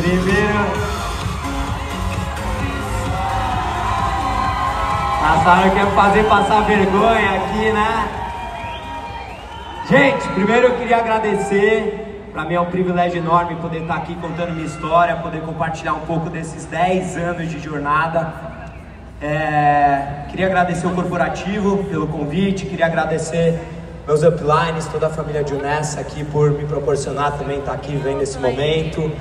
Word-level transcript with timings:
primeiro. 0.00 0.90
A 5.22 5.44
Sara 5.44 5.70
quer 5.70 5.86
fazer 5.94 6.24
passar 6.24 6.62
vergonha 6.62 7.30
aqui, 7.36 7.72
né? 7.72 8.08
Gente, 9.88 10.28
primeiro 10.28 10.68
eu 10.68 10.78
queria 10.78 10.96
agradecer. 10.96 12.06
Para 12.32 12.44
mim 12.44 12.54
é 12.54 12.60
um 12.60 12.66
privilégio 12.66 13.18
enorme 13.18 13.56
poder 13.56 13.82
estar 13.82 13.96
aqui 13.96 14.14
contando 14.14 14.52
minha 14.52 14.66
história, 14.66 15.16
poder 15.16 15.42
compartilhar 15.42 15.94
um 15.94 16.00
pouco 16.00 16.30
desses 16.30 16.64
10 16.64 17.16
anos 17.16 17.50
de 17.50 17.58
jornada. 17.58 18.32
É, 19.20 20.26
queria 20.30 20.46
agradecer 20.46 20.86
o 20.86 20.94
corporativo 20.94 21.84
pelo 21.84 22.06
convite, 22.06 22.66
queria 22.66 22.86
agradecer 22.86 23.60
meus 24.06 24.22
uplines, 24.22 24.86
toda 24.86 25.08
a 25.08 25.10
família 25.10 25.44
de 25.44 25.52
Unessa 25.52 26.00
aqui 26.00 26.24
por 26.24 26.52
me 26.52 26.64
proporcionar 26.64 27.36
também 27.36 27.58
estar 27.58 27.72
aqui 27.72 27.94
vendo 27.96 28.22
esse 28.22 28.38
momento. 28.38 29.12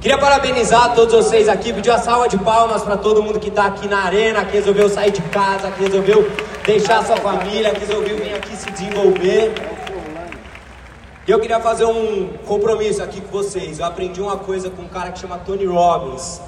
Queria 0.00 0.16
parabenizar 0.16 0.94
todos 0.94 1.12
vocês 1.12 1.48
aqui, 1.48 1.72
pedir 1.72 1.90
uma 1.90 1.98
salva 1.98 2.28
de 2.28 2.38
palmas 2.38 2.82
para 2.82 2.96
todo 2.96 3.20
mundo 3.20 3.40
que 3.40 3.48
está 3.48 3.64
aqui 3.64 3.88
na 3.88 4.04
arena, 4.04 4.44
que 4.44 4.52
resolveu 4.52 4.88
sair 4.88 5.10
de 5.10 5.20
casa, 5.22 5.72
que 5.72 5.82
resolveu 5.82 6.30
deixar 6.64 7.04
sua 7.04 7.16
família, 7.16 7.72
que 7.72 7.80
resolveu 7.80 8.16
vir 8.16 8.32
aqui 8.32 8.54
se 8.56 8.70
desenvolver. 8.70 9.52
E 11.26 11.30
eu 11.32 11.40
queria 11.40 11.58
fazer 11.58 11.84
um 11.84 12.28
compromisso 12.46 13.02
aqui 13.02 13.20
com 13.20 13.38
vocês. 13.38 13.80
Eu 13.80 13.86
aprendi 13.86 14.22
uma 14.22 14.36
coisa 14.36 14.70
com 14.70 14.82
um 14.82 14.88
cara 14.88 15.10
que 15.10 15.18
chama 15.18 15.36
Tony 15.38 15.66
Robbins, 15.66 16.40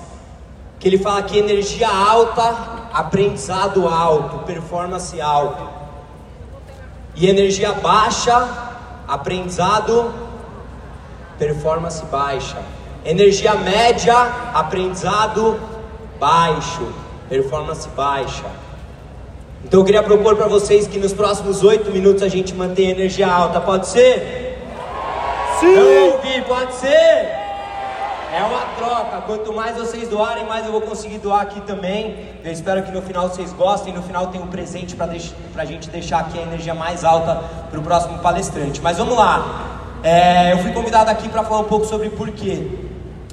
que 0.79 0.87
ele 0.87 0.99
fala 0.99 1.21
que 1.25 1.37
energia 1.37 1.89
alta, 1.89 2.89
aprendizado 2.93 3.89
alto, 3.89 4.45
performance 4.45 5.21
alto. 5.21 5.69
E 7.17 7.29
energia 7.29 7.73
baixa, 7.73 8.49
aprendizado, 9.09 10.15
performance 11.37 12.05
baixa. 12.05 12.80
Energia 13.05 13.55
média, 13.55 14.15
aprendizado 14.53 15.59
baixo, 16.19 16.87
performance 17.29 17.89
baixa. 17.91 18.45
Então 19.65 19.81
eu 19.81 19.85
queria 19.85 20.03
propor 20.03 20.37
para 20.37 20.47
vocês 20.47 20.87
que 20.87 20.99
nos 20.99 21.13
próximos 21.13 21.63
oito 21.63 21.91
minutos 21.91 22.23
a 22.23 22.29
gente 22.29 22.55
mantenha 22.55 22.91
energia 22.91 23.27
alta, 23.27 23.61
pode 23.61 23.87
ser? 23.89 24.59
Sim! 25.61 25.67
Eu 25.67 26.13
ouvi, 26.13 26.43
pode 26.43 26.75
ser? 26.75 26.89
É 28.33 28.43
uma 28.45 28.61
troca. 28.77 29.23
Quanto 29.27 29.53
mais 29.53 29.77
vocês 29.77 30.09
doarem, 30.09 30.47
mais 30.47 30.65
eu 30.67 30.73
vou 30.73 30.81
conseguir 30.83 31.19
doar 31.19 31.41
aqui 31.41 31.61
também. 31.63 32.17
Eu 32.45 32.53
espero 32.53 32.83
que 32.83 32.93
no 32.93 33.03
final 33.03 33.29
vocês 33.29 33.53
gostem. 33.53 33.93
No 33.93 34.03
final 34.03 34.29
tem 34.29 34.41
um 34.41 34.47
presente 34.47 34.95
para 34.95 35.11
a 35.57 35.65
gente 35.65 35.91
deixar 35.91 36.21
aqui 36.21 36.39
a 36.39 36.43
energia 36.43 36.75
mais 36.75 37.05
alta 37.05 37.43
para 37.71 37.81
o 37.81 37.83
próximo 37.83 38.19
palestrante. 38.21 38.81
Mas 38.81 38.99
vamos 38.99 39.17
lá. 39.17 39.79
É, 40.03 40.53
eu 40.53 40.59
fui 40.59 40.73
convidado 40.73 41.11
aqui 41.11 41.29
para 41.29 41.43
falar 41.43 41.61
um 41.61 41.65
pouco 41.65 41.87
sobre 41.87 42.09
porquê. 42.11 42.90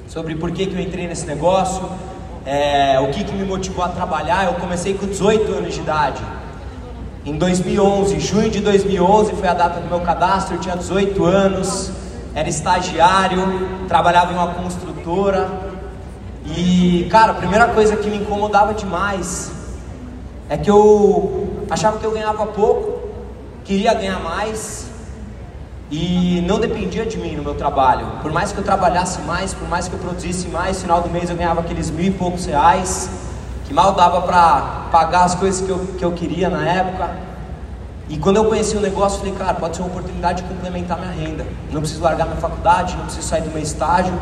Sobre 0.08 0.34
por 0.34 0.50
que 0.50 0.62
eu 0.62 0.80
entrei 0.80 1.06
nesse 1.06 1.26
negócio. 1.26 1.86
É, 2.46 2.98
o 2.98 3.10
que, 3.10 3.22
que 3.24 3.32
me 3.32 3.44
motivou 3.44 3.84
a 3.84 3.88
trabalhar. 3.88 4.46
Eu 4.46 4.54
comecei 4.54 4.94
com 4.94 5.06
18 5.06 5.52
anos 5.52 5.74
de 5.74 5.80
idade. 5.80 6.22
Em 7.26 7.36
2011, 7.36 8.18
junho 8.18 8.50
de 8.50 8.60
2011 8.60 9.34
foi 9.34 9.46
a 9.46 9.52
data 9.52 9.80
do 9.80 9.86
meu 9.86 10.00
cadastro. 10.00 10.56
Eu 10.56 10.60
tinha 10.60 10.74
18 10.74 11.24
anos 11.24 11.92
era 12.34 12.48
estagiário, 12.48 13.42
trabalhava 13.86 14.32
em 14.32 14.36
uma 14.36 14.54
construtora. 14.54 15.46
E, 16.56 17.06
cara, 17.10 17.32
a 17.32 17.34
primeira 17.34 17.68
coisa 17.68 17.96
que 17.96 18.08
me 18.08 18.16
incomodava 18.16 18.72
demais 18.72 19.52
é 20.48 20.56
que 20.56 20.70
eu 20.70 21.66
achava 21.68 21.98
que 21.98 22.06
eu 22.06 22.12
ganhava 22.12 22.46
pouco, 22.46 23.10
queria 23.64 23.92
ganhar 23.92 24.20
mais 24.20 24.87
e 25.90 26.44
não 26.46 26.60
dependia 26.60 27.06
de 27.06 27.16
mim 27.16 27.34
no 27.36 27.42
meu 27.42 27.54
trabalho. 27.54 28.06
Por 28.22 28.30
mais 28.30 28.52
que 28.52 28.58
eu 28.58 28.64
trabalhasse 28.64 29.20
mais, 29.22 29.54
por 29.54 29.68
mais 29.68 29.88
que 29.88 29.94
eu 29.94 29.98
produzisse 29.98 30.48
mais, 30.48 30.76
no 30.76 30.82
final 30.82 31.00
do 31.00 31.08
mês 31.08 31.30
eu 31.30 31.36
ganhava 31.36 31.60
aqueles 31.60 31.90
mil 31.90 32.06
e 32.06 32.10
poucos 32.10 32.44
reais, 32.44 33.08
que 33.66 33.72
mal 33.72 33.94
dava 33.94 34.22
para 34.22 34.88
pagar 34.92 35.24
as 35.24 35.34
coisas 35.34 35.64
que 35.64 35.70
eu, 35.70 35.78
que 35.98 36.04
eu 36.04 36.12
queria 36.12 36.48
na 36.48 36.66
época. 36.68 37.10
E 38.08 38.16
quando 38.16 38.36
eu 38.36 38.44
conheci 38.46 38.76
o 38.76 38.80
negócio, 38.80 39.18
falei, 39.18 39.34
cara, 39.34 39.54
pode 39.54 39.76
ser 39.76 39.82
uma 39.82 39.90
oportunidade 39.90 40.42
de 40.42 40.48
complementar 40.48 40.98
minha 40.98 41.12
renda. 41.12 41.46
Não 41.70 41.80
preciso 41.80 42.02
largar 42.02 42.26
minha 42.26 42.40
faculdade, 42.40 42.96
não 42.96 43.04
preciso 43.04 43.26
sair 43.26 43.42
do 43.42 43.50
meu 43.50 43.62
estágio. 43.62 44.14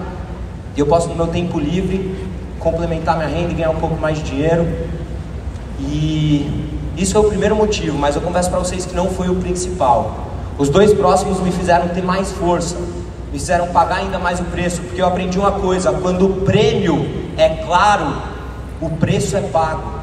Eu 0.76 0.86
posso, 0.86 1.08
no 1.08 1.14
meu 1.14 1.28
tempo 1.28 1.58
livre, 1.58 2.28
complementar 2.58 3.16
minha 3.16 3.28
renda 3.28 3.52
e 3.52 3.54
ganhar 3.54 3.70
um 3.70 3.76
pouco 3.76 3.96
mais 3.96 4.18
de 4.18 4.24
dinheiro. 4.24 4.66
E 5.78 6.70
isso 6.96 7.16
é 7.16 7.20
o 7.20 7.24
primeiro 7.24 7.54
motivo, 7.54 7.96
mas 7.96 8.16
eu 8.16 8.22
confesso 8.22 8.50
para 8.50 8.58
vocês 8.58 8.84
que 8.84 8.94
não 8.94 9.08
foi 9.08 9.28
o 9.28 9.36
principal. 9.36 10.35
Os 10.58 10.70
dois 10.70 10.94
próximos 10.94 11.40
me 11.40 11.52
fizeram 11.52 11.88
ter 11.88 12.02
mais 12.02 12.32
força, 12.32 12.76
me 13.32 13.38
fizeram 13.38 13.68
pagar 13.68 13.96
ainda 13.96 14.18
mais 14.18 14.40
o 14.40 14.44
preço, 14.44 14.80
porque 14.82 15.02
eu 15.02 15.06
aprendi 15.06 15.38
uma 15.38 15.52
coisa: 15.52 15.92
quando 15.92 16.26
o 16.26 16.40
prêmio 16.42 17.06
é 17.36 17.48
claro, 17.64 18.22
o 18.80 18.90
preço 18.90 19.36
é 19.36 19.42
pago. 19.42 19.96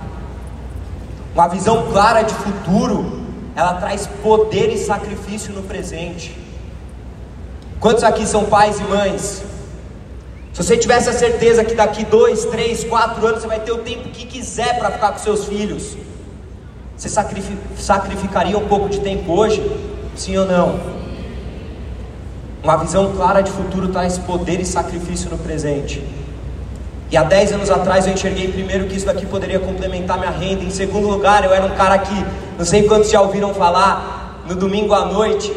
Uma 1.34 1.48
visão 1.48 1.92
clara 1.92 2.22
de 2.22 2.34
futuro 2.34 3.24
ela 3.56 3.76
traz 3.76 4.08
poder 4.22 4.72
e 4.72 4.78
sacrifício 4.78 5.54
no 5.54 5.64
presente. 5.64 6.38
Quantos 7.80 8.04
aqui 8.04 8.26
são 8.26 8.46
pais 8.46 8.80
e 8.80 8.84
mães? 8.84 9.44
Se 10.54 10.64
você 10.64 10.78
tivesse 10.78 11.10
a 11.10 11.14
certeza 11.14 11.64
que 11.64 11.74
daqui 11.74 12.06
dois, 12.06 12.46
três, 12.46 12.84
quatro 12.84 13.26
anos 13.26 13.42
você 13.42 13.48
vai 13.48 13.60
ter 13.60 13.72
o 13.72 13.80
tempo 13.80 14.10
que 14.10 14.26
quiser 14.26 14.78
para 14.78 14.92
ficar 14.92 15.12
com 15.12 15.18
seus 15.18 15.46
filhos, 15.46 15.98
você 16.96 17.10
sacrificaria 17.10 18.58
um 18.58 18.68
pouco 18.68 18.88
de 18.88 19.00
tempo 19.00 19.34
hoje? 19.34 19.62
Sim 20.16 20.38
ou 20.38 20.46
não? 20.46 20.80
Uma 22.64 22.78
visão 22.78 23.12
clara 23.16 23.42
de 23.42 23.52
futuro 23.52 23.90
traz 23.90 24.18
poder 24.18 24.60
e 24.62 24.66
sacrifício 24.66 25.30
no 25.30 25.38
presente. 25.38 26.04
E 27.12 27.18
há 27.18 27.24
10 27.24 27.54
anos 27.54 27.70
atrás 27.70 28.08
eu 28.08 28.14
enxerguei 28.14 28.48
primeiro 28.48 28.86
que 28.88 28.96
isso 28.96 29.06
daqui 29.06 29.26
poderia 29.26 29.60
complementar 29.60 30.18
minha 30.18 30.32
renda. 30.32 30.64
Em 30.64 30.70
segundo 30.70 31.08
lugar, 31.08 31.44
eu 31.44 31.54
era 31.54 31.66
um 31.66 31.76
cara 31.76 31.98
que, 31.98 32.26
não 32.58 32.66
sei 32.66 32.84
quantos 32.84 33.12
já 33.12 33.22
ouviram 33.22 33.54
falar, 33.54 34.44
no 34.48 34.56
domingo 34.56 34.94
à 34.94 35.06
noite, 35.06 35.54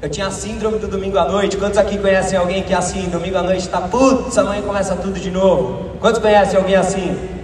eu 0.00 0.08
tinha 0.08 0.26
a 0.26 0.30
síndrome 0.30 0.78
do 0.78 0.88
domingo 0.88 1.18
à 1.18 1.26
noite. 1.26 1.56
Quantos 1.56 1.78
aqui 1.78 1.98
conhecem 1.98 2.38
alguém 2.38 2.62
que 2.62 2.72
é 2.72 2.76
assim? 2.76 3.08
Domingo 3.08 3.36
à 3.36 3.42
noite 3.42 3.60
está, 3.60 3.80
putz, 3.80 4.38
amanhã 4.38 4.62
começa 4.62 4.94
tudo 4.96 5.18
de 5.18 5.30
novo. 5.30 5.90
Quantos 6.00 6.20
conhecem 6.20 6.58
alguém 6.58 6.76
assim? 6.76 7.39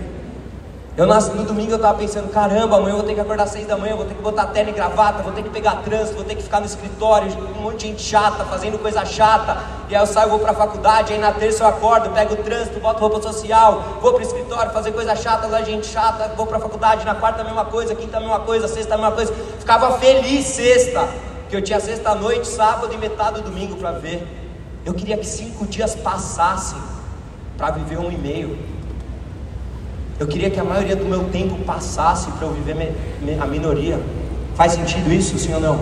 Eu 0.96 1.06
no 1.06 1.44
domingo 1.44 1.72
eu 1.72 1.76
estava 1.76 1.98
pensando, 1.98 2.30
caramba, 2.30 2.78
amanhã 2.78 2.92
eu 2.92 2.96
vou 2.96 3.06
ter 3.06 3.12
que 3.12 3.20
acordar 3.20 3.42
às 3.42 3.50
seis 3.50 3.66
da 3.66 3.76
manhã, 3.76 3.94
vou 3.94 4.06
ter 4.06 4.14
que 4.14 4.22
botar 4.22 4.46
terno 4.46 4.70
e 4.70 4.72
gravata, 4.72 5.22
vou 5.22 5.30
ter 5.30 5.42
que 5.42 5.50
pegar 5.50 5.82
trânsito, 5.82 6.14
vou 6.14 6.24
ter 6.24 6.34
que 6.34 6.42
ficar 6.42 6.58
no 6.58 6.64
escritório, 6.64 7.30
um 7.54 7.60
monte 7.60 7.80
de 7.80 7.88
gente 7.88 8.00
chata, 8.00 8.46
fazendo 8.46 8.78
coisa 8.78 9.04
chata, 9.04 9.58
e 9.90 9.94
aí 9.94 10.00
eu 10.00 10.06
saio, 10.06 10.30
vou 10.30 10.38
para 10.38 10.52
a 10.52 10.54
faculdade, 10.54 11.12
aí 11.12 11.18
na 11.18 11.32
terça 11.32 11.64
eu 11.64 11.68
acordo, 11.68 12.08
pego 12.14 12.32
o 12.32 12.36
trânsito, 12.38 12.80
boto 12.80 12.98
roupa 12.98 13.20
social, 13.20 13.98
vou 14.00 14.14
para 14.14 14.20
o 14.20 14.26
escritório, 14.26 14.72
fazer 14.72 14.92
coisa 14.92 15.14
chata, 15.14 15.46
lá 15.48 15.60
gente 15.60 15.86
chata, 15.86 16.32
vou 16.34 16.46
para 16.46 16.56
a 16.56 16.60
faculdade, 16.60 17.04
na 17.04 17.14
quarta 17.14 17.42
a 17.42 17.44
mesma 17.44 17.66
coisa, 17.66 17.94
quinta 17.94 18.16
a 18.16 18.20
mesma 18.20 18.40
coisa, 18.40 18.66
sexta 18.66 18.94
a 18.94 18.96
mesma 18.96 19.12
coisa, 19.12 19.34
ficava 19.58 19.98
feliz 19.98 20.46
sexta, 20.46 21.06
que 21.50 21.54
eu 21.54 21.60
tinha 21.60 21.78
sexta 21.78 22.14
noite, 22.14 22.48
sábado 22.48 22.94
e 22.94 22.96
metade 22.96 23.42
do 23.42 23.50
domingo 23.50 23.76
para 23.76 23.90
ver. 23.90 24.26
Eu 24.82 24.94
queria 24.94 25.18
que 25.18 25.26
cinco 25.26 25.66
dias 25.66 25.94
passassem 25.94 26.78
para 27.58 27.72
viver 27.72 27.99
um 27.99 28.10
e 28.10 28.16
meio. 28.16 28.76
Eu 30.18 30.26
queria 30.26 30.48
que 30.48 30.58
a 30.58 30.64
maioria 30.64 30.96
do 30.96 31.04
meu 31.04 31.24
tempo 31.24 31.56
passasse 31.64 32.30
para 32.32 32.46
eu 32.46 32.52
viver 32.54 32.94
a 33.38 33.46
minoria. 33.46 34.00
Faz 34.54 34.72
sentido 34.72 35.12
isso, 35.12 35.38
sim 35.38 35.52
ou 35.52 35.60
não? 35.60 35.80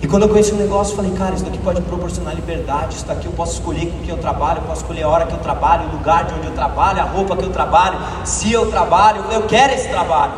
E 0.00 0.06
quando 0.06 0.24
eu 0.24 0.28
conheci 0.28 0.52
o 0.52 0.56
negócio, 0.56 0.92
eu 0.92 0.96
falei, 0.96 1.12
cara, 1.12 1.34
isso 1.34 1.44
daqui 1.44 1.58
pode 1.58 1.80
proporcionar 1.82 2.34
liberdade, 2.34 2.94
isso 2.94 3.06
daqui 3.06 3.26
eu 3.26 3.32
posso 3.32 3.54
escolher 3.54 3.86
com 3.86 3.98
quem 4.00 4.10
eu 4.10 4.18
trabalho, 4.18 4.58
eu 4.58 4.64
posso 4.64 4.82
escolher 4.82 5.02
a 5.02 5.08
hora 5.08 5.26
que 5.26 5.32
eu 5.32 5.38
trabalho, 5.38 5.88
o 5.88 5.92
lugar 5.92 6.24
de 6.26 6.34
onde 6.34 6.46
eu 6.46 6.52
trabalho, 6.52 7.00
a 7.00 7.04
roupa 7.04 7.36
que 7.36 7.44
eu 7.44 7.50
trabalho, 7.50 7.98
se 8.24 8.52
eu 8.52 8.70
trabalho, 8.70 9.24
eu 9.32 9.42
quero 9.42 9.72
esse 9.72 9.88
trabalho. 9.88 10.34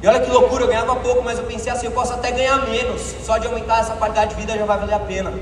E 0.00 0.06
olha 0.06 0.20
que 0.20 0.30
loucura, 0.30 0.64
eu 0.64 0.68
ganhava 0.68 0.94
pouco, 0.96 1.24
mas 1.24 1.38
eu 1.38 1.44
pensei 1.44 1.72
assim, 1.72 1.86
eu 1.86 1.92
posso 1.92 2.12
até 2.12 2.30
ganhar 2.30 2.68
menos, 2.68 3.16
só 3.24 3.36
de 3.38 3.48
aumentar 3.48 3.80
essa 3.80 3.94
qualidade 3.94 4.34
de 4.34 4.40
vida 4.40 4.56
já 4.56 4.64
vai 4.64 4.78
valer 4.78 4.94
a 4.94 5.00
pena. 5.00 5.32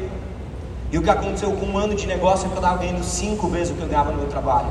E 0.90 0.96
o 0.96 1.02
que 1.02 1.10
aconteceu 1.10 1.50
com 1.50 1.66
um 1.66 1.76
ano 1.76 1.94
de 1.94 2.06
negócio 2.06 2.46
é 2.46 2.48
que 2.48 2.54
eu 2.54 2.62
estava 2.62 2.78
ganhando 2.78 3.04
cinco 3.04 3.48
vezes 3.48 3.70
o 3.72 3.74
que 3.74 3.82
eu 3.82 3.88
ganhava 3.88 4.12
no 4.12 4.18
meu 4.18 4.28
trabalho. 4.28 4.68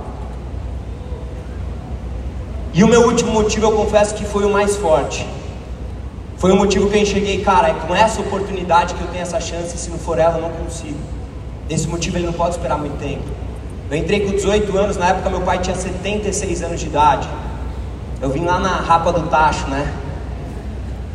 E 2.78 2.84
o 2.84 2.88
meu 2.90 3.04
último 3.08 3.32
motivo, 3.32 3.68
eu 3.68 3.72
confesso 3.72 4.14
que 4.16 4.26
foi 4.26 4.44
o 4.44 4.50
mais 4.50 4.76
forte. 4.76 5.26
Foi 6.36 6.52
o 6.52 6.58
motivo 6.58 6.90
que 6.90 6.98
eu 6.98 7.02
enxerguei, 7.02 7.42
cara, 7.42 7.70
é 7.70 7.74
com 7.74 7.96
essa 7.96 8.20
oportunidade 8.20 8.94
que 8.96 9.02
eu 9.02 9.08
tenho 9.08 9.22
essa 9.22 9.40
chance, 9.40 9.78
se 9.78 9.90
não 9.90 9.98
for 9.98 10.20
ela, 10.20 10.40
eu 10.40 10.42
não 10.42 10.50
consigo. 10.50 11.00
Esse 11.70 11.88
motivo 11.88 12.18
ele 12.18 12.26
não 12.26 12.34
pode 12.34 12.56
esperar 12.56 12.78
muito 12.78 13.00
tempo. 13.00 13.24
Eu 13.90 13.96
entrei 13.96 14.26
com 14.26 14.32
18 14.32 14.78
anos, 14.78 14.98
na 14.98 15.08
época 15.08 15.30
meu 15.30 15.40
pai 15.40 15.60
tinha 15.60 15.74
76 15.74 16.64
anos 16.64 16.82
de 16.82 16.88
idade. 16.88 17.30
Eu 18.22 18.30
vim 18.30 18.44
lá 18.44 18.60
na 18.60 18.76
Rapa 18.82 19.14
do 19.14 19.22
Tacho, 19.30 19.70
né? 19.70 19.94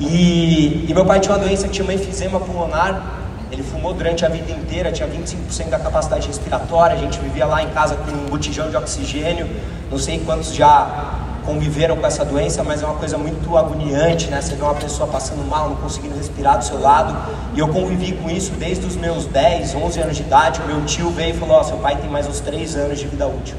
E, 0.01 0.87
e 0.89 0.95
meu 0.95 1.05
pai 1.05 1.21
tinha 1.21 1.37
uma 1.37 1.45
doença 1.45 1.69
que 1.69 1.77
chama 1.77 1.93
enfisema 1.93 2.41
pulmonar. 2.41 3.19
Ele 3.53 3.63
fumou 3.63 3.93
durante 3.93 4.25
a 4.25 4.31
vida 4.31 4.51
inteira, 4.51 4.91
tinha 4.91 5.07
25% 5.07 5.69
da 5.69 5.79
capacidade 5.79 6.27
respiratória, 6.27 6.97
a 6.97 6.99
gente 6.99 7.19
vivia 7.19 7.45
lá 7.45 7.63
em 7.63 7.69
casa 7.69 7.97
com 7.97 8.11
um 8.11 8.31
botijão 8.31 8.71
de 8.71 8.77
oxigênio. 8.79 9.47
Não 9.91 9.99
sei 9.99 10.21
quantos 10.21 10.55
já 10.55 11.20
conviveram 11.45 11.97
com 11.97 12.07
essa 12.07 12.25
doença, 12.25 12.63
mas 12.63 12.83
é 12.83 12.87
uma 12.87 12.97
coisa 12.97 13.19
muito 13.19 13.57
agoniante, 13.57 14.29
né? 14.29 14.41
Você 14.41 14.55
vê 14.55 14.63
uma 14.63 14.75
pessoa 14.75 15.09
passando 15.09 15.47
mal, 15.49 15.69
não 15.69 15.77
conseguindo 15.77 16.17
respirar 16.17 16.59
do 16.59 16.65
seu 16.65 16.81
lado. 16.81 17.17
E 17.55 17.59
eu 17.59 17.69
convivi 17.69 18.13
com 18.13 18.31
isso 18.31 18.53
desde 18.53 18.87
os 18.87 18.97
meus 18.97 19.27
10, 19.27 19.75
11 19.75 20.01
anos 20.01 20.17
de 20.17 20.23
idade. 20.23 20.61
O 20.61 20.67
meu 20.67 20.85
tio 20.85 21.11
veio 21.11 21.35
e 21.35 21.39
falou: 21.39 21.57
Ó, 21.57 21.61
oh, 21.61 21.65
seu 21.65 21.77
pai 21.79 21.97
tem 21.97 22.09
mais 22.09 22.27
uns 22.27 22.41
3 22.41 22.77
anos 22.77 22.99
de 22.99 23.07
vida 23.07 23.27
útil. 23.27 23.57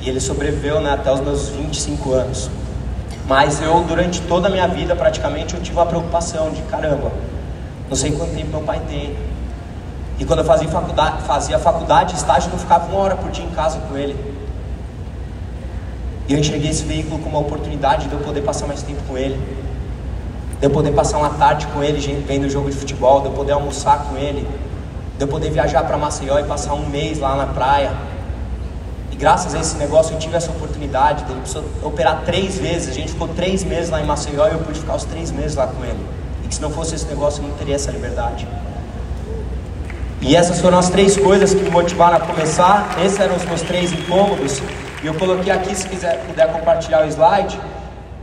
E 0.00 0.08
ele 0.08 0.20
sobreviveu 0.20 0.80
né, 0.80 0.92
até 0.92 1.12
os 1.12 1.20
meus 1.20 1.48
25 1.48 2.12
anos. 2.12 2.50
Mas 3.28 3.60
eu, 3.60 3.82
durante 3.82 4.20
toda 4.22 4.46
a 4.46 4.50
minha 4.50 4.68
vida, 4.68 4.94
praticamente, 4.94 5.54
eu 5.54 5.60
tive 5.60 5.76
uma 5.76 5.86
preocupação 5.86 6.50
de 6.50 6.62
caramba, 6.62 7.10
não 7.88 7.96
sei 7.96 8.12
quanto 8.12 8.34
tempo 8.34 8.50
meu 8.50 8.60
pai 8.60 8.80
tem. 8.88 9.16
E 10.18 10.24
quando 10.24 10.38
eu 10.40 10.44
fazia 10.44 10.68
faculdade, 10.68 11.22
fazia 11.22 11.58
faculdade, 11.58 12.14
estágio, 12.14 12.50
eu 12.52 12.58
ficava 12.58 12.86
uma 12.86 13.00
hora 13.00 13.16
por 13.16 13.30
dia 13.30 13.44
em 13.44 13.50
casa 13.50 13.80
com 13.80 13.96
ele. 13.96 14.35
E 16.28 16.32
eu 16.32 16.38
enxerguei 16.38 16.70
esse 16.70 16.84
veículo 16.84 17.18
como 17.18 17.36
uma 17.36 17.46
oportunidade 17.46 18.08
de 18.08 18.14
eu 18.14 18.20
poder 18.20 18.42
passar 18.42 18.66
mais 18.66 18.82
tempo 18.82 19.00
com 19.06 19.16
ele. 19.16 19.36
De 20.60 20.66
eu 20.66 20.70
poder 20.70 20.92
passar 20.92 21.18
uma 21.18 21.30
tarde 21.30 21.66
com 21.68 21.82
ele 21.82 22.00
vendo 22.26 22.48
jogo 22.50 22.70
de 22.70 22.76
futebol, 22.76 23.20
de 23.20 23.26
eu 23.26 23.32
poder 23.32 23.52
almoçar 23.52 24.06
com 24.08 24.16
ele, 24.16 24.46
de 25.16 25.24
eu 25.24 25.28
poder 25.28 25.50
viajar 25.50 25.84
para 25.84 25.96
Maceió 25.96 26.38
e 26.38 26.44
passar 26.44 26.74
um 26.74 26.88
mês 26.88 27.20
lá 27.20 27.36
na 27.36 27.46
praia. 27.46 27.92
E 29.12 29.16
graças 29.16 29.54
a 29.54 29.60
esse 29.60 29.76
negócio 29.76 30.14
eu 30.14 30.18
tive 30.18 30.36
essa 30.36 30.50
oportunidade. 30.50 31.24
Ele 31.30 31.40
precisou 31.40 31.64
operar 31.82 32.22
três 32.24 32.58
vezes. 32.58 32.88
A 32.88 32.92
gente 32.92 33.12
ficou 33.12 33.28
três 33.28 33.62
meses 33.62 33.90
lá 33.90 34.00
em 34.00 34.06
Maceió 34.06 34.48
e 34.48 34.52
eu 34.52 34.58
pude 34.58 34.80
ficar 34.80 34.96
os 34.96 35.04
três 35.04 35.30
meses 35.30 35.54
lá 35.54 35.68
com 35.68 35.84
ele. 35.84 36.04
E 36.44 36.48
que 36.48 36.54
se 36.54 36.60
não 36.60 36.70
fosse 36.70 36.96
esse 36.96 37.06
negócio 37.06 37.42
eu 37.42 37.48
não 37.48 37.56
teria 37.56 37.76
essa 37.76 37.90
liberdade. 37.92 38.48
E 40.20 40.34
essas 40.34 40.60
foram 40.60 40.78
as 40.78 40.88
três 40.88 41.16
coisas 41.16 41.54
que 41.54 41.62
me 41.62 41.70
motivaram 41.70 42.16
a 42.16 42.20
começar. 42.20 42.96
Esses 43.04 43.20
eram 43.20 43.36
os 43.36 43.44
meus 43.44 43.62
três 43.62 43.92
incômodos. 43.92 44.60
E 45.02 45.06
eu 45.06 45.14
coloquei 45.14 45.52
aqui, 45.52 45.74
se 45.74 45.88
quiser 45.88 46.24
puder 46.26 46.50
compartilhar 46.52 47.04
o 47.04 47.08
slide. 47.08 47.60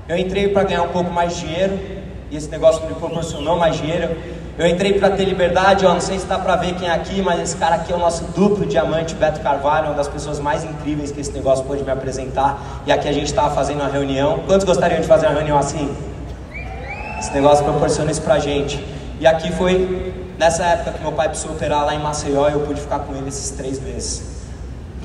Eu 0.08 0.18
entrei 0.18 0.50
para 0.50 0.64
ganhar 0.64 0.84
um 0.84 0.90
pouco 0.90 1.12
mais 1.12 1.36
de 1.36 1.46
dinheiro, 1.46 1.80
e 2.30 2.36
esse 2.36 2.50
negócio 2.50 2.86
me 2.86 2.94
proporcionou 2.96 3.58
mais 3.58 3.78
dinheiro. 3.78 4.16
Eu 4.58 4.68
entrei 4.68 4.94
para 5.00 5.10
ter 5.12 5.25
liberdade, 5.25 5.86
ó, 5.86 5.94
não 5.94 6.02
sei 6.02 6.20
se 6.20 6.25
dá 6.25 6.38
para 6.38 6.56
ver 6.58 6.75
quem 6.75 6.88
é 6.88 6.92
aqui, 6.92 7.22
mas 7.22 7.40
esse 7.40 7.56
cara 7.58 7.75
aqui 7.75 7.92
é 7.92 7.96
o 7.96 8.00
nosso 8.00 8.24
duplo 8.36 8.66
diamante, 8.66 9.16
Beto 9.16 9.40
Carvalho, 9.40 9.88
uma 9.88 9.96
das 9.96 10.08
pessoas 10.08 10.40
mais 10.40 10.64
incríveis 10.64 11.12
que 11.12 11.22
esse 11.22 11.31
negócio 11.31 11.66
pôde 11.66 11.84
me 11.84 11.92
apresentar. 11.92 12.84
E 12.86 12.92
aqui 12.92 13.08
a 13.08 13.12
gente 13.12 13.25
estava 13.25 13.54
fazendo 13.56 13.80
uma 13.80 13.90
reunião. 13.90 14.44
Quantos 14.46 14.64
gostariam 14.64 15.02
de 15.02 15.08
fazer 15.08 15.25
uma 15.28 15.36
reunião 15.36 15.58
assim? 15.58 15.96
Esse 17.18 17.34
negócio 17.34 17.64
proporciona 17.64 18.12
isso 18.12 18.22
pra 18.22 18.38
gente. 18.38 18.84
E 19.20 19.25
aqui 19.25 19.52
foi 19.54 20.14
nessa 20.38 20.64
época 20.66 20.92
que 20.92 21.02
meu 21.02 21.14
pai 21.14 21.30
precisou 21.30 21.54
operar 21.54 21.86
lá 21.86 21.96
em 21.96 22.00
Maceió 22.00 22.50
e 22.50 22.54
eu 22.54 22.60
pude 22.60 22.81
ficar 22.81 23.00
com 23.00 23.16
ele 23.16 23.30
esses 23.30 23.50
três 23.52 23.80
meses. 23.80 24.43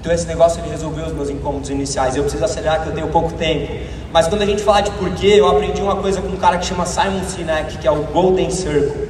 Então 0.00 0.12
esse 0.12 0.26
negócio 0.26 0.60
ele 0.60 0.70
resolveu 0.70 1.06
os 1.06 1.12
meus 1.12 1.28
incômodos 1.28 1.70
iniciais. 1.70 2.16
Eu 2.16 2.22
preciso 2.22 2.44
acelerar 2.44 2.82
que 2.82 2.88
eu 2.88 2.94
tenho 2.94 3.08
pouco 3.08 3.32
tempo. 3.32 3.72
Mas 4.12 4.26
quando 4.26 4.42
a 4.42 4.46
gente 4.46 4.62
fala 4.62 4.80
de 4.80 4.90
porquê, 4.92 5.34
eu 5.36 5.46
aprendi 5.48 5.82
uma 5.82 5.96
coisa 5.96 6.20
com 6.20 6.28
um 6.28 6.36
cara 6.36 6.56
que 6.58 6.66
chama 6.66 6.86
Simon 6.86 7.24
Sinek, 7.24 7.78
que 7.78 7.86
é 7.86 7.90
o 7.90 8.04
Golden 8.04 8.50
Circle. 8.50 9.08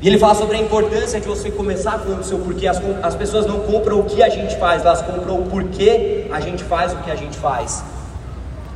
E 0.00 0.06
ele 0.06 0.18
fala 0.18 0.34
sobre 0.34 0.56
a 0.56 0.60
importância 0.60 1.18
de 1.20 1.26
você 1.26 1.50
começar 1.50 1.98
falando 1.98 2.20
do 2.20 2.24
seu 2.24 2.38
porquê. 2.38 2.68
As, 2.68 2.80
as 3.02 3.14
pessoas 3.16 3.46
não 3.46 3.60
compram 3.60 3.98
o 3.98 4.04
que 4.04 4.22
a 4.22 4.28
gente 4.28 4.56
faz, 4.56 4.84
elas 4.84 5.02
compram 5.02 5.40
o 5.40 5.46
porquê 5.46 6.26
a 6.30 6.40
gente 6.40 6.62
faz 6.62 6.92
o 6.92 6.96
que 6.98 7.10
a 7.10 7.16
gente 7.16 7.36
faz. 7.36 7.82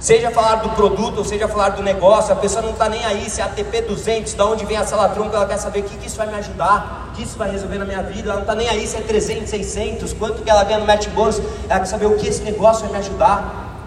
Seja 0.03 0.33
falar 0.33 0.57
do 0.57 0.71
produto 0.71 1.19
ou 1.19 1.25
seja 1.25 1.47
falar 1.47 1.69
do 1.69 1.81
negócio, 1.81 2.33
a 2.33 2.37
pessoa 2.37 2.61
não 2.61 2.73
está 2.73 2.89
nem 2.89 3.05
aí 3.05 3.31
se 3.31 3.41
é 3.41 3.45
ATP 3.45 3.83
200, 3.83 4.35
de 4.35 4.43
onde 4.43 4.65
vem 4.65 4.77
a 4.77 4.85
Salatronca, 4.85 5.37
ela 5.37 5.47
quer 5.47 5.59
saber 5.59 5.79
o 5.79 5.83
que, 5.85 5.97
que 5.97 6.09
isso 6.09 6.17
vai 6.17 6.27
me 6.27 6.35
ajudar, 6.35 7.11
o 7.13 7.17
que 7.17 7.23
isso 7.23 7.39
vai 7.39 7.53
resolver 7.53 7.79
na 7.79 7.85
minha 7.85 8.03
vida, 8.03 8.31
ela 8.31 8.35
não 8.35 8.41
está 8.41 8.57
nem 8.57 8.69
aí 8.69 8.85
se 8.85 8.97
é 8.97 9.01
300, 9.01 9.49
600, 9.49 10.13
quanto 10.15 10.43
que 10.43 10.51
ela 10.51 10.65
ganha 10.65 10.81
no 10.81 10.87
match 10.87 11.07
bonus, 11.11 11.41
ela 11.69 11.79
quer 11.79 11.87
saber 11.87 12.07
o 12.07 12.17
que 12.17 12.27
esse 12.27 12.43
negócio 12.43 12.83
vai 12.83 12.95
me 12.95 12.99
ajudar. 12.99 13.79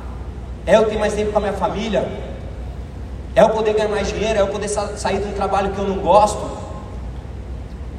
É 0.65 0.77
eu 0.77 0.87
ter 0.87 0.97
mais 0.97 1.13
tempo 1.13 1.33
com 1.33 1.37
a 1.37 1.41
minha 1.41 1.53
família, 1.53 2.07
é 3.35 3.41
eu 3.41 3.49
poder 3.49 3.73
ganhar 3.73 3.89
mais 3.89 4.07
dinheiro, 4.07 4.39
é 4.39 4.41
eu 4.41 4.47
poder 4.47 4.69
sa 4.69 4.95
sair 4.95 5.19
de 5.19 5.27
um 5.27 5.33
trabalho 5.33 5.73
que 5.73 5.79
eu 5.79 5.85
não 5.85 5.97
gosto. 5.97 6.49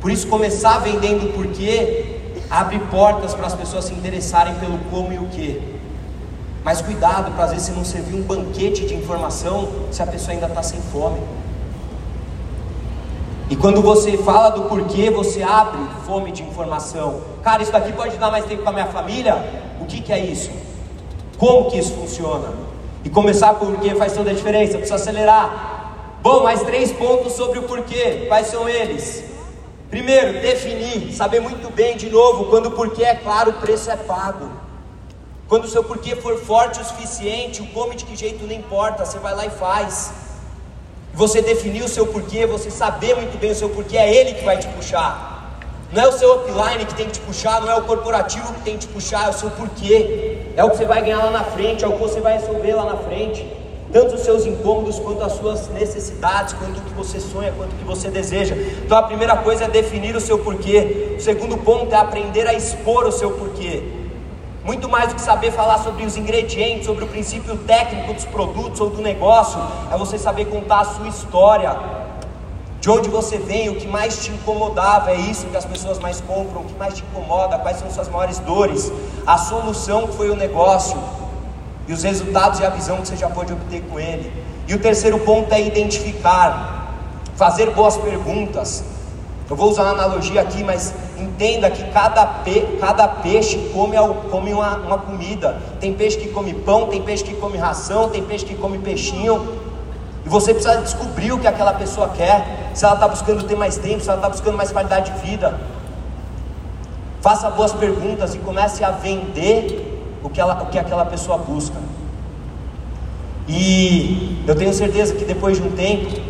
Por 0.01 0.11
isso, 0.11 0.27
começar 0.27 0.79
vendendo 0.79 1.27
o 1.27 1.33
porquê 1.35 2.17
abre 2.49 2.79
portas 2.91 3.35
para 3.35 3.47
as 3.47 3.55
pessoas 3.55 3.85
se 3.85 3.93
interessarem 3.93 4.55
pelo 4.55 4.79
como 4.91 5.13
e 5.13 5.19
o 5.19 5.27
que. 5.27 5.76
Mas 6.67 6.83
cuidado 6.83 7.31
para 7.31 7.45
às 7.45 7.53
vezes 7.53 7.77
não 7.77 7.85
servir 7.85 8.17
um 8.17 8.23
banquete 8.23 8.87
de 8.87 8.95
informação 8.97 9.69
se 9.93 10.03
a 10.03 10.07
pessoa 10.07 10.33
ainda 10.33 10.47
está 10.47 10.65
sem 10.65 10.81
fome. 10.81 11.21
E 13.49 13.55
quando 13.55 13.81
você 13.81 14.17
fala 14.17 14.49
do 14.51 14.63
porquê, 14.63 15.09
você 15.09 15.45
abre 15.45 15.79
fome 16.05 16.33
de 16.33 16.43
informação. 16.43 17.21
Cara, 17.41 17.63
isso 17.63 17.71
daqui 17.71 17.93
pode 17.93 18.17
dar 18.17 18.33
mais 18.33 18.47
tempo 18.47 18.65
para 18.65 18.73
minha 18.73 18.87
família? 18.87 19.37
O 19.81 19.85
que, 19.85 20.01
que 20.01 20.13
é 20.13 20.19
isso? 20.19 20.51
Como 21.39 21.71
que 21.71 21.79
isso 21.79 21.95
funciona? 21.95 22.49
E 23.05 23.11
começar 23.11 23.55
por 23.55 23.71
porquê 23.71 23.95
faz 23.95 24.15
toda 24.15 24.33
a 24.33 24.35
diferença. 24.35 24.73
Precisa 24.77 24.97
acelerar. 24.97 26.19
Bom, 26.21 26.43
mais 26.43 26.65
três 26.65 26.91
pontos 26.91 27.35
sobre 27.35 27.61
o 27.61 27.63
porquê. 27.63 28.25
Quais 28.27 28.49
são 28.49 28.69
eles? 28.69 29.23
Primeiro, 29.89 30.41
definir, 30.41 31.13
saber 31.13 31.39
muito 31.39 31.73
bem 31.73 31.97
de 31.97 32.11
novo, 32.11 32.47
quando 32.47 32.67
o 32.67 32.71
porquê 32.73 33.05
é 33.05 33.15
claro, 33.15 33.51
o 33.51 33.55
preço 33.55 33.89
é 33.89 33.97
pago. 33.97 34.66
Quando 35.49 35.65
o 35.65 35.69
seu 35.69 35.85
porquê 35.85 36.17
for 36.17 36.37
forte 36.41 36.81
o 36.81 36.85
suficiente, 36.85 37.63
o 37.63 37.67
como 37.67 37.95
de 37.95 38.05
que 38.05 38.17
jeito 38.17 38.45
não 38.45 38.53
importa, 38.53 39.05
você 39.05 39.17
vai 39.21 39.33
lá 39.33 39.47
e 39.47 39.51
faz. 39.51 40.13
Você 41.15 41.41
definir 41.41 41.85
o 41.85 41.89
seu 41.89 42.05
porquê, 42.09 42.45
você 42.47 42.69
saber 42.69 43.15
muito 43.15 43.39
bem 43.39 43.53
o 43.53 43.55
seu 43.55 43.69
porquê, 43.69 43.97
é 43.97 44.13
ele 44.13 44.35
que 44.35 44.45
vai 44.45 44.59
te 44.59 44.67
puxar. 44.67 45.61
Não 45.93 46.03
é 46.03 46.09
o 46.09 46.13
seu 46.13 46.41
upline 46.41 46.85
que 46.85 46.95
tem 46.97 47.07
que 47.07 47.13
te 47.13 47.21
puxar, 47.21 47.61
não 47.61 47.71
é 47.71 47.77
o 47.77 47.83
corporativo 47.83 48.53
que 48.55 48.63
tem 48.63 48.75
que 48.77 48.89
te 48.89 48.93
puxar, 48.93 49.27
é 49.27 49.31
o 49.31 49.33
seu 49.33 49.49
porquê. 49.53 50.53
É 50.57 50.65
o 50.65 50.71
que 50.71 50.79
você 50.79 50.85
vai 50.85 51.01
ganhar 51.01 51.23
lá 51.23 51.31
na 51.31 51.45
frente, 51.45 51.85
é 51.85 51.89
o 51.89 51.93
que 51.93 52.01
você 52.01 52.21
vai 52.21 52.33
resolver 52.33 52.75
lá 52.75 52.85
na 52.85 52.97
frente. 52.97 53.49
Tanto 53.93 54.17
os 54.17 54.23
seus 54.23 54.45
incômodos, 54.45 54.99
quanto 54.99 55.23
as 55.23 55.35
suas 55.35 55.69
necessidades, 55.69 56.55
quanto 56.55 56.81
o 56.81 56.83
que 56.83 56.93
você 56.93 57.21
sonha, 57.21 57.53
quanto 57.57 57.73
o 57.73 57.77
que 57.77 57.85
você 57.85 58.11
deseja. 58.11 58.57
Então 58.85 58.99
a 58.99 59.03
primeira 59.05 59.37
coisa 59.37 59.67
é 59.67 59.69
definir 59.69 60.17
o 60.17 60.21
seu 60.21 60.41
porquê. 60.41 61.15
O 61.17 61.21
segundo 61.21 61.57
ponto 61.57 61.95
é 61.95 61.97
aprender 61.97 62.49
a 62.49 62.53
expor 62.53 63.07
o 63.07 63.13
seu 63.13 63.31
porquê. 63.31 64.06
Muito 64.67 64.89
mais 64.89 65.11
do 65.11 65.15
que 65.15 65.21
saber 65.21 65.53
falar 65.53 65.79
sobre 65.79 66.05
os 66.05 66.17
ingredientes, 66.17 66.87
sobre 66.87 67.05
o 67.05 67.07
princípio 67.07 67.57
técnico 67.59 68.13
dos 68.13 68.25
produtos 68.25 68.81
ou 68.81 68.91
do 68.91 69.01
negócio, 69.01 69.61
é 69.93 69.97
você 69.97 70.19
saber 70.19 70.47
contar 70.47 70.81
a 70.81 70.85
sua 70.87 71.07
história. 71.07 71.79
De 72.81 72.91
onde 72.91 73.09
você 73.09 73.39
vem, 73.39 73.69
o 73.69 73.77
que 73.77 73.87
mais 73.87 74.25
te 74.25 74.33
incomodava, 74.33 75.13
é 75.13 75.17
isso 75.19 75.47
que 75.47 75.57
as 75.57 75.65
pessoas 75.65 76.01
mais 76.01 76.21
compram, 76.21 76.63
o 76.63 76.65
que 76.65 76.75
mais 76.75 76.95
te 76.95 77.05
incomoda, 77.05 77.57
quais 77.61 77.79
são 77.79 77.89
suas 77.89 78.09
maiores 78.09 78.41
dores, 78.41 78.93
a 79.25 79.39
solução 79.39 80.09
foi 80.09 80.31
o 80.31 80.35
negócio, 80.35 80.99
e 81.87 81.93
os 81.93 82.03
resultados 82.03 82.59
e 82.59 82.67
a 82.67 82.69
visão 82.69 82.97
que 82.97 83.07
você 83.07 83.17
já 83.17 83.31
pode 83.31 83.53
obter 83.53 83.83
com 83.83 84.01
ele. 84.01 84.33
E 84.67 84.75
o 84.75 84.81
terceiro 84.81 85.21
ponto 85.21 85.55
é 85.55 85.63
identificar, 85.63 86.93
fazer 87.37 87.71
boas 87.71 87.97
perguntas, 87.97 88.83
eu 89.49 89.55
vou 89.55 89.71
usar 89.71 89.85
uma 89.85 89.93
analogia 89.93 90.41
aqui, 90.41 90.65
mas 90.65 90.93
entenda 91.19 91.71
que 91.71 91.85
cada, 91.91 92.27
pe, 92.27 92.61
cada 92.81 93.09
peixe 93.09 93.71
come, 93.73 93.97
come 94.31 94.53
uma, 94.53 94.77
uma 94.77 94.99
comida. 94.99 95.57
Tem 95.81 95.93
peixe 95.93 96.19
que 96.19 96.29
come 96.29 96.55
pão, 96.55 96.87
tem 96.87 97.03
peixe 97.03 97.25
que 97.25 97.35
come 97.35 97.57
ração, 97.57 98.09
tem 98.09 98.23
peixe 98.23 98.45
que 98.45 98.55
come 98.55 98.79
peixinho. 98.79 99.47
E 100.25 100.29
você 100.29 100.53
precisa 100.53 100.81
descobrir 100.81 101.33
o 101.33 101.39
que 101.39 101.47
aquela 101.47 101.73
pessoa 101.73 102.09
quer. 102.09 102.71
Se 102.75 102.85
ela 102.85 102.95
está 102.95 103.09
buscando 103.09 103.45
ter 103.45 103.57
mais 103.57 103.77
tempo, 103.77 104.01
se 104.01 104.09
ela 104.09 104.19
está 104.19 104.29
buscando 104.29 104.57
mais 104.57 104.73
qualidade 104.73 105.13
de 105.13 105.27
vida. 105.27 105.59
Faça 107.21 107.51
boas 107.51 107.73
perguntas 107.73 108.35
e 108.35 108.39
comece 108.39 108.85
a 108.85 108.91
vender 108.91 110.19
o 110.23 110.29
que, 110.29 110.41
ela, 110.41 110.63
o 110.63 110.67
que 110.67 110.79
aquela 110.79 111.05
pessoa 111.05 111.39
busca. 111.39 111.77
E 113.49 114.45
eu 114.47 114.57
tenho 114.57 114.75
certeza 114.75 115.15
que 115.15 115.25
depois 115.25 115.61
de 115.61 115.67
um 115.67 115.71
tempo, 115.71 116.21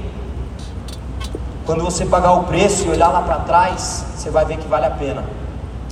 quando 1.67 1.83
você 1.83 2.07
pagar 2.07 2.33
o 2.33 2.45
preço 2.45 2.87
e 2.87 2.91
olhar 2.91 3.09
lá 3.09 3.21
para 3.23 3.41
trás, 3.41 4.07
você 4.15 4.31
vai 4.31 4.45
ver 4.45 4.57
que 4.57 4.69
vale 4.69 4.87
a 4.87 4.91
pena. 4.91 5.25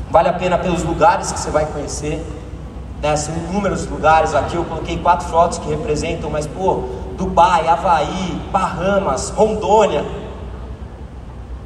Vale 0.09 0.29
a 0.29 0.33
pena 0.33 0.57
pelos 0.57 0.85
lugares 0.85 1.33
que 1.33 1.41
você 1.41 1.51
vai 1.51 1.67
conhecer. 1.67 2.25
Né? 3.03 3.17
São 3.17 3.35
inúmeros 3.35 3.85
lugares 3.87 4.33
aqui. 4.35 4.55
Eu 4.55 4.65
coloquei 4.65 4.97
quatro 4.99 5.27
fotos 5.29 5.59
que 5.59 5.69
representam, 5.69 6.31
mas 6.31 6.47
pô, 6.47 6.85
Dubai, 7.17 7.67
Havaí, 7.67 8.41
Bahamas, 8.53 9.31
Rondônia. 9.31 10.05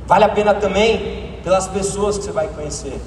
Vale 0.06 0.24
a 0.24 0.28
pena 0.30 0.54
também 0.54 1.38
pelas 1.44 1.68
pessoas 1.68 2.16
que 2.16 2.24
você 2.24 2.32
vai 2.32 2.48
conhecer. 2.48 2.98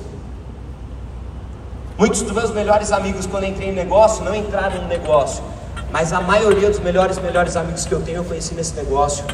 Muitos 1.98 2.22
dos 2.22 2.31
meus 2.31 2.51
melhores 2.51 2.91
amigos, 2.91 3.25
quando 3.25 3.46
entrei 3.46 3.70
em 3.70 3.74
negócio, 3.74 4.24
não 4.24 4.36
entraram 4.36 4.84
no 4.84 4.88
negócio. 4.88 5.43
Mas 5.91 6.13
a 6.13 6.22
maioria 6.22 6.70
dos 6.70 6.79
melhores, 6.79 7.17
melhores 7.17 7.55
amigos 7.55 7.86
que 7.86 7.91
eu 7.91 8.01
tenho, 8.01 8.17
eu 8.17 8.24
conheci 8.24 8.53
nesse 8.53 8.75
negócio. 8.75 9.25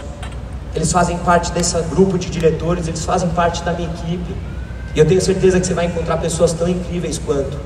Eles 0.78 0.92
fazem 0.92 1.18
parte 1.18 1.52
desse 1.52 1.76
grupo 1.90 2.20
de 2.20 2.30
diretores, 2.30 2.88
eles 2.88 3.04
fazem 3.04 3.28
parte 3.30 3.64
da 3.64 3.74
minha 3.74 3.90
equipe. 3.90 4.32
E 4.94 5.00
eu 5.00 5.08
tenho 5.08 5.20
certeza 5.20 5.60
que 5.60 5.66
você 5.66 5.74
vai 5.74 5.88
encontrar 5.88 6.18
pessoas 6.18 6.54
tão 6.54 6.70
incríveis 6.70 7.18
quanto. 7.18 7.58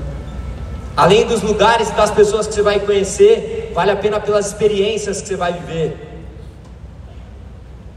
Além 0.96 1.26
dos 1.26 1.42
lugares 1.42 1.90
e 1.90 1.92
das 1.92 2.10
pessoas 2.10 2.46
que 2.46 2.54
você 2.54 2.62
vai 2.62 2.80
conhecer, 2.80 3.70
vale 3.74 3.90
a 3.90 3.96
pena 3.96 4.18
pelas 4.18 4.46
experiências 4.46 5.20
que 5.20 5.28
você 5.28 5.36
vai 5.36 5.52
viver. 5.52 5.94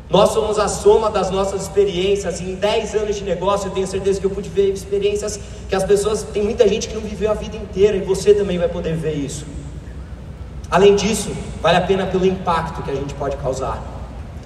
Nós 0.09 0.31
somos 0.31 0.59
a 0.59 0.67
soma 0.67 1.09
das 1.09 1.29
nossas 1.29 1.61
experiências. 1.61 2.41
Em 2.41 2.55
10 2.55 2.95
anos 2.95 3.15
de 3.15 3.23
negócio, 3.23 3.69
eu 3.69 3.71
tenho 3.71 3.87
certeza 3.87 4.19
que 4.19 4.25
eu 4.25 4.31
pude 4.31 4.49
ver 4.49 4.73
experiências 4.73 5.39
que 5.69 5.75
as 5.75 5.85
pessoas. 5.85 6.23
Tem 6.23 6.43
muita 6.43 6.67
gente 6.67 6.89
que 6.89 6.93
não 6.93 7.01
viveu 7.01 7.31
a 7.31 7.35
vida 7.35 7.55
inteira 7.55 7.95
e 7.95 8.01
você 8.01 8.33
também 8.33 8.57
vai 8.57 8.67
poder 8.67 8.97
ver 8.97 9.13
isso. 9.13 9.45
Além 10.69 10.93
disso, 10.93 11.31
vale 11.61 11.77
a 11.77 11.81
pena 11.81 12.05
pelo 12.05 12.25
impacto 12.25 12.83
que 12.83 12.91
a 12.91 12.95
gente 12.95 13.13
pode 13.13 13.37
causar. 13.37 13.94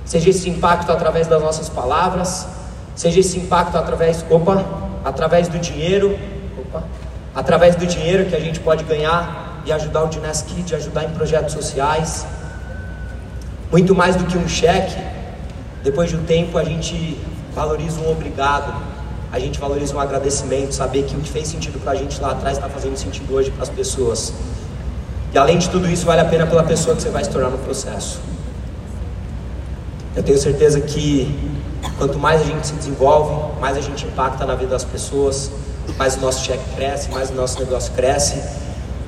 Seja 0.09 0.31
esse 0.31 0.49
impacto 0.49 0.91
através 0.91 1.27
das 1.27 1.39
nossas 1.39 1.69
palavras, 1.69 2.47
seja 2.95 3.19
esse 3.19 3.37
impacto 3.37 3.77
através, 3.77 4.25
opa, 4.27 4.65
através 5.05 5.47
do 5.47 5.59
dinheiro, 5.59 6.17
opa, 6.59 6.81
através 7.35 7.75
do 7.75 7.85
dinheiro 7.85 8.25
que 8.25 8.35
a 8.35 8.39
gente 8.39 8.59
pode 8.59 8.83
ganhar 8.85 9.61
e 9.67 9.71
ajudar 9.71 10.05
o 10.05 10.07
Dines 10.07 10.41
Kid, 10.41 10.73
ajudar 10.73 11.03
em 11.03 11.11
projetos 11.11 11.53
sociais. 11.53 12.25
Muito 13.71 13.93
mais 13.93 14.15
do 14.15 14.25
que 14.25 14.35
um 14.35 14.47
cheque, 14.47 14.99
depois 15.83 16.09
de 16.09 16.15
um 16.15 16.23
tempo 16.23 16.57
a 16.57 16.63
gente 16.63 17.15
valoriza 17.53 18.01
um 18.01 18.09
obrigado, 18.09 18.73
a 19.31 19.37
gente 19.37 19.59
valoriza 19.59 19.95
um 19.95 19.99
agradecimento, 19.99 20.73
saber 20.73 21.03
que 21.03 21.15
o 21.15 21.19
que 21.19 21.29
fez 21.29 21.47
sentido 21.47 21.79
para 21.79 21.91
a 21.91 21.95
gente 21.95 22.19
lá 22.19 22.31
atrás 22.31 22.57
está 22.57 22.67
fazendo 22.67 22.97
sentido 22.97 23.31
hoje 23.31 23.51
para 23.51 23.61
as 23.61 23.69
pessoas. 23.69 24.33
E 25.31 25.37
além 25.37 25.59
de 25.59 25.69
tudo 25.69 25.87
isso, 25.87 26.03
vale 26.03 26.21
a 26.21 26.25
pena 26.25 26.47
pela 26.47 26.63
pessoa 26.63 26.95
que 26.95 27.03
você 27.03 27.11
vai 27.11 27.23
se 27.23 27.29
tornar 27.29 27.51
no 27.51 27.59
processo. 27.59 28.28
Eu 30.19 30.23
tenho 30.23 30.37
certeza 30.37 30.81
que 30.81 31.33
quanto 31.97 32.19
mais 32.19 32.41
a 32.41 32.43
gente 32.43 32.67
se 32.67 32.73
desenvolve, 32.73 33.57
mais 33.61 33.77
a 33.77 33.79
gente 33.79 34.05
impacta 34.05 34.45
na 34.45 34.53
vida 34.53 34.71
das 34.71 34.83
pessoas, 34.83 35.49
mais 35.97 36.17
o 36.17 36.19
nosso 36.19 36.43
cheque 36.43 36.75
cresce, 36.75 37.09
mais 37.09 37.29
o 37.29 37.33
nosso 37.33 37.57
negócio 37.57 37.93
cresce. 37.93 38.43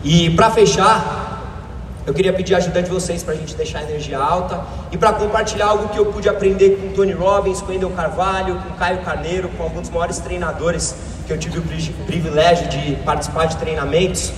E 0.06 0.30
para 0.30 0.50
fechar, 0.52 1.68
eu 2.08 2.14
queria 2.14 2.32
pedir 2.32 2.56
a 2.56 2.60
ajuda 2.60 2.82
de 2.82 2.90
vocês 2.90 3.24
para 3.24 3.34
a 3.34 3.36
gente 3.36 3.54
deixar 3.56 3.80
a 3.80 3.84
energia 3.84 4.18
alta 4.18 4.64
e 4.90 4.98
para 4.98 5.12
compartilhar 5.12 5.66
algo 5.66 5.90
que 5.90 6.00
eu 6.00 6.06
pude 6.06 6.30
aprender 6.30 6.78
com 6.78 6.94
Tony 6.94 7.12
Robbins, 7.12 7.62
com 7.62 7.74
Endel 7.74 7.90
Carvalho, 7.90 8.56
com 8.56 8.74
Caio 8.76 9.00
Carneiro, 9.00 9.50
com 9.50 9.64
alguns 9.64 9.82
dos 9.82 9.90
maiores 9.90 10.18
treinadores 10.20 10.96
que 11.28 11.34
eu 11.34 11.38
tive 11.38 11.60
o 11.60 12.06
privilégio 12.06 12.70
de 12.70 12.96
participar 13.04 13.48
de 13.48 13.58
treinamentos, 13.58 14.32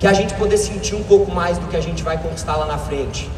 que 0.00 0.06
a 0.08 0.12
gente 0.12 0.34
poder 0.34 0.58
sentir 0.58 0.96
um 0.96 1.04
pouco 1.04 1.30
mais 1.30 1.58
do 1.58 1.68
que 1.68 1.76
a 1.76 1.80
gente 1.80 2.02
vai 2.02 2.18
conquistar 2.18 2.56
lá 2.56 2.66
na 2.66 2.76
frente. 2.76 3.30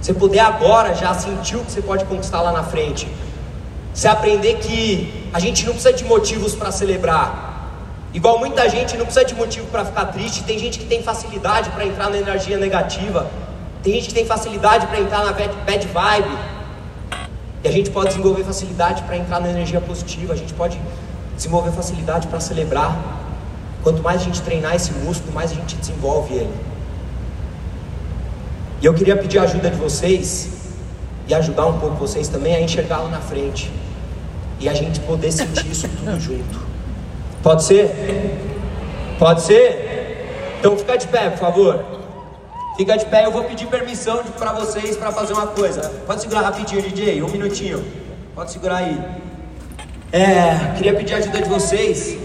Você 0.00 0.14
poder 0.14 0.40
agora 0.40 0.94
já 0.94 1.12
sentir 1.14 1.56
o 1.56 1.64
que 1.64 1.72
você 1.72 1.82
pode 1.82 2.04
conquistar 2.04 2.40
lá 2.40 2.52
na 2.52 2.62
frente. 2.62 3.06
Você 3.92 4.08
aprender 4.08 4.54
que 4.58 5.28
a 5.32 5.38
gente 5.38 5.64
não 5.66 5.72
precisa 5.72 5.92
de 5.92 6.04
motivos 6.04 6.54
para 6.54 6.70
celebrar, 6.70 7.50
Igual 8.12 8.40
muita 8.40 8.68
gente 8.68 8.96
não 8.96 9.04
precisa 9.04 9.24
de 9.24 9.34
motivo 9.36 9.66
para 9.68 9.84
ficar 9.84 10.06
triste, 10.06 10.42
tem 10.42 10.58
gente 10.58 10.80
que 10.80 10.84
tem 10.84 11.00
facilidade 11.00 11.70
para 11.70 11.86
entrar 11.86 12.10
na 12.10 12.18
energia 12.18 12.58
negativa, 12.58 13.30
tem 13.84 13.94
gente 13.94 14.08
que 14.08 14.14
tem 14.14 14.26
facilidade 14.26 14.88
para 14.88 15.00
entrar 15.00 15.24
na 15.24 15.32
bad, 15.32 15.54
bad 15.64 15.86
vibe, 15.86 16.38
e 17.62 17.68
a 17.68 17.70
gente 17.70 17.90
pode 17.90 18.08
desenvolver 18.08 18.42
facilidade 18.42 19.02
para 19.02 19.16
entrar 19.16 19.40
na 19.40 19.48
energia 19.48 19.80
positiva, 19.80 20.32
a 20.32 20.36
gente 20.36 20.52
pode 20.54 20.80
desenvolver 21.36 21.70
facilidade 21.70 22.26
para 22.26 22.40
celebrar. 22.40 22.98
Quanto 23.82 24.02
mais 24.02 24.20
a 24.22 24.24
gente 24.24 24.42
treinar 24.42 24.74
esse 24.74 24.92
músculo, 24.92 25.32
mais 25.32 25.52
a 25.52 25.54
gente 25.54 25.76
desenvolve 25.76 26.34
ele. 26.34 26.69
E 28.80 28.86
eu 28.86 28.94
queria 28.94 29.16
pedir 29.16 29.38
a 29.38 29.42
ajuda 29.42 29.70
de 29.70 29.76
vocês 29.76 30.48
e 31.28 31.34
ajudar 31.34 31.66
um 31.66 31.78
pouco 31.78 31.96
vocês 31.96 32.28
também 32.28 32.54
a 32.54 32.60
enxergar 32.60 32.98
lá 32.98 33.08
na 33.08 33.20
frente 33.20 33.70
e 34.58 34.68
a 34.68 34.74
gente 34.74 35.00
poder 35.00 35.30
sentir 35.30 35.70
isso 35.70 35.86
tudo 35.88 36.18
junto. 36.20 36.60
Pode 37.42 37.62
ser? 37.62 37.90
Pode 39.18 39.42
ser? 39.42 40.56
Então 40.58 40.76
fica 40.76 40.96
de 40.96 41.06
pé, 41.08 41.30
por 41.30 41.38
favor. 41.38 41.84
Fica 42.76 42.96
de 42.96 43.04
pé, 43.04 43.26
eu 43.26 43.30
vou 43.30 43.44
pedir 43.44 43.66
permissão 43.66 44.22
para 44.38 44.52
vocês 44.52 44.96
para 44.96 45.12
fazer 45.12 45.34
uma 45.34 45.48
coisa. 45.48 45.90
Pode 46.06 46.22
segurar 46.22 46.40
rapidinho, 46.42 46.80
DJ, 46.80 47.22
um 47.22 47.28
minutinho. 47.28 47.84
Pode 48.34 48.50
segurar 48.50 48.76
aí. 48.76 48.98
É, 50.12 50.74
queria 50.76 50.94
pedir 50.94 51.14
a 51.14 51.18
ajuda 51.18 51.42
de 51.42 51.48
vocês. 51.48 52.16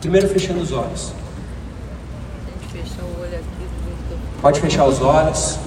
Primeiro 0.00 0.28
fechando 0.28 0.60
os 0.60 0.72
olhos. 0.72 1.12
Pode 4.40 4.60
fechar 4.60 4.84
os 4.86 5.00
olhos. 5.00 5.58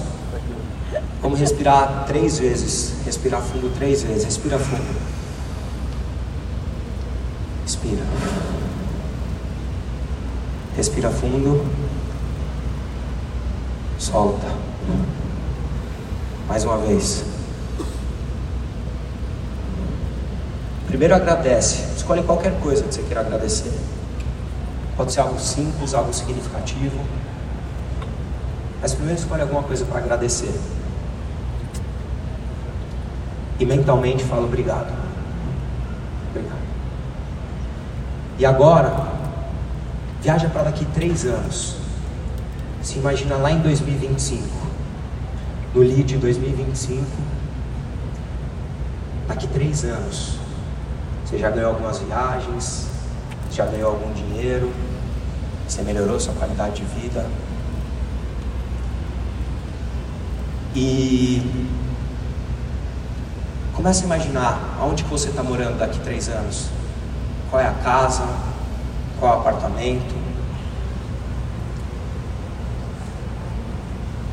Vamos 1.20 1.38
respirar 1.38 2.04
três 2.06 2.38
vezes. 2.38 2.94
Respirar 3.04 3.42
fundo 3.42 3.74
três 3.76 4.02
vezes. 4.02 4.24
Respira 4.24 4.58
fundo. 4.58 5.00
Respira. 7.62 8.02
Respira 10.76 11.10
fundo. 11.10 11.66
Solta. 13.98 14.46
Mais 16.48 16.64
uma 16.64 16.78
vez. 16.78 17.24
Primeiro 20.86 21.14
agradece. 21.14 21.84
Escolhe 21.96 22.22
qualquer 22.22 22.58
coisa 22.60 22.82
que 22.82 22.94
você 22.94 23.02
queira 23.02 23.20
agradecer. 23.20 23.72
Pode 24.96 25.12
ser 25.12 25.20
algo 25.20 25.38
simples, 25.38 25.94
algo 25.94 26.12
significativo. 26.12 26.98
Mas 28.80 28.94
primeiro 28.94 29.20
escolhe 29.20 29.42
alguma 29.42 29.62
coisa 29.62 29.84
para 29.84 29.98
agradecer. 29.98 30.54
E 33.58 33.66
mentalmente 33.66 34.24
fala 34.24 34.44
obrigado. 34.46 34.90
Obrigado. 36.30 36.60
E 38.38 38.46
agora, 38.46 39.08
viaja 40.22 40.48
para 40.48 40.62
daqui 40.62 40.86
três 40.86 41.26
anos. 41.26 41.76
Se 42.82 42.98
imagina 42.98 43.36
lá 43.36 43.52
em 43.52 43.58
2025, 43.58 44.42
no 45.74 45.82
lead 45.82 46.16
2025, 46.16 47.04
daqui 49.28 49.46
três 49.48 49.84
anos, 49.84 50.38
você 51.22 51.38
já 51.38 51.50
ganhou 51.50 51.70
algumas 51.70 51.98
viagens, 51.98 52.88
já 53.52 53.66
ganhou 53.66 53.90
algum 53.90 54.10
dinheiro, 54.14 54.72
você 55.68 55.82
melhorou 55.82 56.18
sua 56.18 56.32
qualidade 56.34 56.76
de 56.76 57.00
vida. 57.00 57.26
E 60.74 61.68
comece 63.74 64.02
a 64.02 64.06
imaginar 64.06 64.76
aonde 64.78 65.04
que 65.04 65.10
você 65.10 65.30
está 65.30 65.42
morando 65.42 65.78
daqui 65.78 65.98
três 66.00 66.28
anos 66.28 66.68
qual 67.50 67.60
é 67.60 67.66
a 67.66 67.72
casa, 67.72 68.22
qual 69.18 69.32
é 69.32 69.36
o 69.36 69.40
apartamento. 69.40 70.14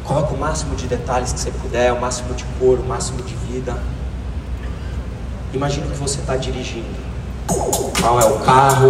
Coloca 0.03 0.33
o 0.33 0.37
máximo 0.37 0.75
de 0.75 0.87
detalhes 0.87 1.33
que 1.33 1.39
você 1.39 1.51
puder, 1.51 1.91
o 1.91 1.99
máximo 1.99 2.33
de 2.35 2.45
cor, 2.59 2.79
o 2.79 2.83
máximo 2.83 3.21
de 3.23 3.35
vida. 3.35 3.75
Imagina 5.53 5.87
que 5.87 5.97
você 5.97 6.19
está 6.19 6.37
dirigindo. 6.37 7.07
Qual 7.99 8.21
é 8.21 8.25
o 8.25 8.39
carro, 8.39 8.89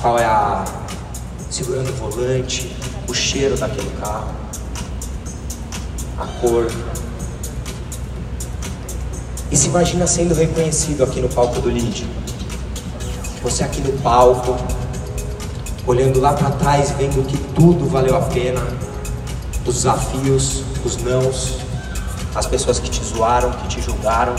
qual 0.00 0.18
é 0.18 0.24
a. 0.24 0.64
segurando 1.50 1.90
o 1.90 1.92
volante, 1.92 2.74
o 3.08 3.14
cheiro 3.14 3.56
daquele 3.56 3.90
carro, 4.00 4.34
a 6.20 6.26
cor. 6.40 6.70
E 9.50 9.56
se 9.56 9.66
imagina 9.66 10.06
sendo 10.06 10.34
reconhecido 10.34 11.02
aqui 11.02 11.20
no 11.20 11.28
palco 11.28 11.60
do 11.60 11.70
Lídio. 11.70 12.06
Você 13.42 13.64
aqui 13.64 13.80
no 13.80 13.92
palco, 14.00 14.56
olhando 15.86 16.20
lá 16.20 16.34
para 16.34 16.50
trás, 16.50 16.90
vendo 16.92 17.26
que 17.26 17.36
tudo 17.54 17.88
valeu 17.88 18.16
a 18.16 18.20
pena, 18.20 18.60
os 19.66 19.74
desafios, 19.74 20.62
os 20.84 20.98
nãos, 20.98 21.56
as 22.34 22.46
pessoas 22.46 22.78
que 22.78 22.88
te 22.88 23.02
zoaram, 23.02 23.50
que 23.50 23.68
te 23.68 23.80
julgaram. 23.80 24.34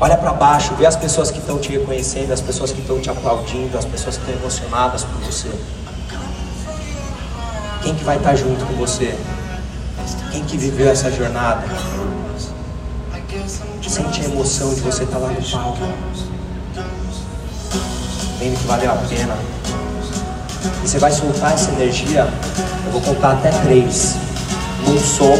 Olha 0.00 0.16
para 0.16 0.32
baixo, 0.32 0.74
vê 0.74 0.84
as 0.84 0.96
pessoas 0.96 1.30
que 1.30 1.38
estão 1.38 1.58
te 1.58 1.70
reconhecendo, 1.70 2.32
as 2.32 2.40
pessoas 2.40 2.72
que 2.72 2.80
estão 2.80 3.00
te 3.00 3.08
aplaudindo, 3.08 3.78
as 3.78 3.84
pessoas 3.84 4.16
que 4.16 4.24
estão 4.24 4.42
emocionadas 4.42 5.04
por 5.04 5.20
você. 5.20 5.48
Quem 7.80 7.94
que 7.94 8.04
vai 8.04 8.16
estar 8.16 8.34
junto 8.34 8.66
com 8.66 8.74
você? 8.74 9.16
Quem 10.34 10.42
que 10.42 10.56
viveu 10.56 10.90
essa 10.90 11.12
jornada? 11.12 11.62
Sente 13.86 14.20
a 14.20 14.24
emoção 14.24 14.74
de 14.74 14.80
você 14.80 15.04
estar 15.04 15.18
lá 15.18 15.28
no 15.28 15.40
palco 15.40 15.78
vendo 18.40 18.58
que 18.58 18.66
valeu 18.66 18.90
a 18.90 18.96
pena. 18.96 19.36
E 20.82 20.88
você 20.88 20.98
vai 20.98 21.12
soltar 21.12 21.52
essa 21.52 21.70
energia, 21.70 22.28
eu 22.86 22.92
vou 22.92 23.00
contar 23.00 23.34
até 23.34 23.50
três. 23.62 24.16
Num 24.84 24.98
som, 24.98 25.36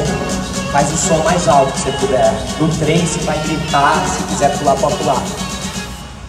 faz 0.70 0.92
o 0.92 0.96
som 0.96 1.18
mais 1.24 1.48
alto 1.48 1.72
que 1.72 1.80
você 1.80 1.92
puder. 1.92 2.32
No 2.60 2.68
três 2.78 3.08
você 3.08 3.18
vai 3.24 3.38
gritar, 3.40 4.06
se 4.08 4.22
quiser 4.22 4.56
pular, 4.58 4.76
pode 4.76 4.96
pular. 4.98 5.22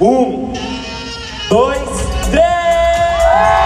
Um, 0.01 0.53
dois, 1.49 1.81
três! 2.31 3.64